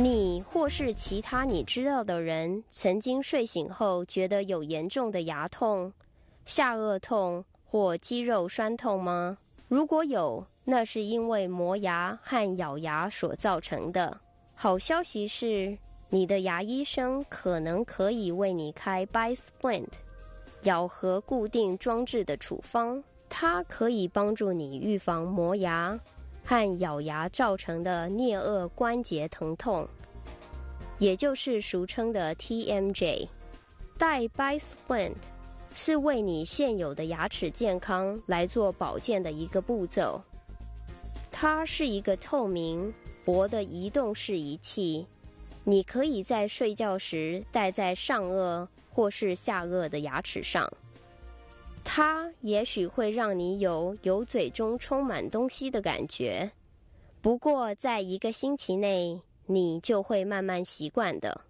[0.00, 5.92] 你或是其他你知道的人，曾经睡醒后觉得有严重的牙痛、
[6.46, 9.36] 下颚痛或肌肉酸痛吗？
[9.68, 14.18] 如果有，那是因为磨牙和咬牙所造成的。
[14.54, 15.76] 好消息是，
[16.08, 19.88] 你的牙医生可能可以为你开 bi splint
[20.62, 26.00] 咬合固定装置的处方，它可以帮助你预防磨牙。
[26.50, 29.86] 和咬牙造成的颞顎关节疼痛，
[30.98, 33.28] 也就是俗称的 TMJ。
[33.96, 35.12] 戴 Biosplint
[35.76, 40.20] 是为你现有的牙齿健康来做保健的一个步骤。
[41.30, 42.92] 它是一个透明
[43.24, 45.06] 薄的移动式仪器，
[45.62, 50.68] 你可以在睡觉时戴在上颚或是下颚的牙齿上。
[51.82, 56.50] 它也许会让你有有嘴中充满东西的感觉，
[57.20, 61.40] 不过在一个星期内，你就会慢慢习惯的。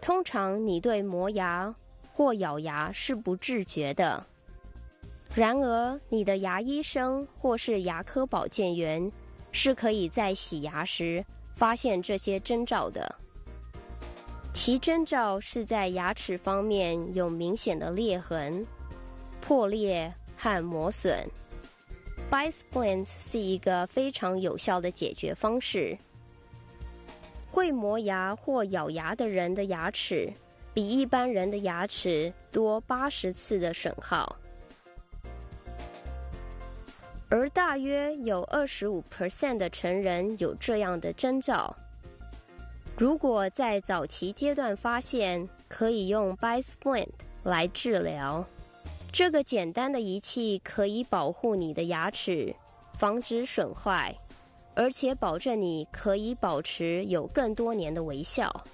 [0.00, 1.72] 通常你对磨牙
[2.12, 4.26] 或咬牙是不自觉的，
[5.32, 9.10] 然而你的牙医生或是牙科保健员
[9.52, 11.24] 是可以在洗牙时
[11.54, 13.14] 发现这些征兆的。
[14.52, 18.66] 其征兆是在牙齿方面有明显的裂痕。
[19.52, 21.28] 破裂和磨损
[22.30, 25.98] ，Bisplint 是一个非常有效的解决方式。
[27.50, 30.32] 会磨牙或咬牙的人的牙齿
[30.72, 34.34] 比一般人的牙齿多八十次的损耗，
[37.28, 41.76] 而大约有二十五 percent 的成人有这样的征兆。
[42.96, 47.10] 如果在早期阶段发现，可以用 bi-splint
[47.42, 48.42] 来治疗。
[49.12, 52.56] 这个简单的仪器可以保护你的牙齿，
[52.98, 54.16] 防止损坏，
[54.74, 58.64] 而且保证你可以保持有更多年的微笑。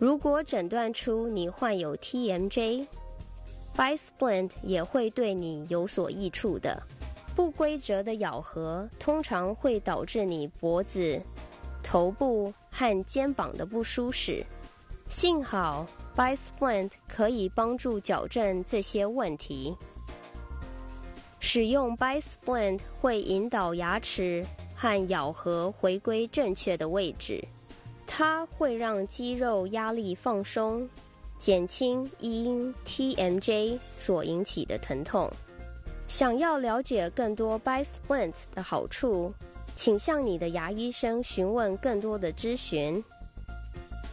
[0.00, 6.82] 如果诊断出你患有 TMJ，Biosplint 也会对你有所益处的。
[7.36, 11.22] 不规则的咬合通常会导致你脖子、
[11.80, 14.44] 头部和肩膀的不舒适。
[15.08, 15.86] 幸好。
[16.16, 19.76] Bi-splint 可以帮助矫正这些问题。
[21.40, 24.44] 使用 Bi-splint 会引导牙齿
[24.74, 27.46] 和咬合回归正确的位置，
[28.06, 30.88] 它会让肌肉压力放松，
[31.38, 35.30] 减轻因 TMJ 所引起的疼痛。
[36.08, 39.32] 想要了解更多 Bi-splint 的好处，
[39.76, 43.04] 请向你的牙医生询问更多的咨询。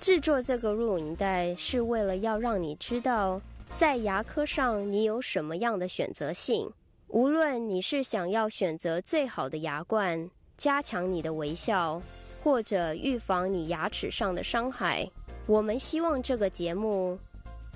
[0.03, 3.39] 制作这个录影带是为了要让你知道，
[3.77, 6.69] 在牙科上你有什么样的选择性。
[7.07, 12.01] 无论你是想要选择最好的牙冠，加强你的微笑，
[12.43, 15.09] 或者预防你牙齿上的伤害，
[15.45, 17.17] 我们希望这个节目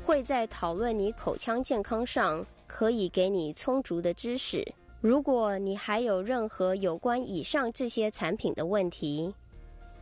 [0.03, 4.67] 会在讨论你口腔健康上可以给你充足的知识。
[4.99, 9.33] 如果你还有任何有关以上这些产品的问题，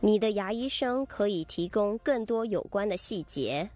[0.00, 3.68] 你的牙医生可以提供更多有关的细节。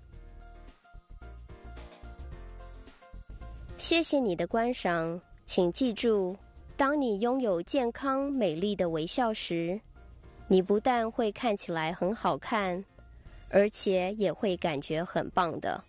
[3.76, 6.36] 谢谢你的观赏，请记住，
[6.76, 9.80] 当你拥有健康美丽的微笑时，
[10.48, 12.84] 你不但会看起来很好看，
[13.48, 15.82] 而且也会感觉很棒的。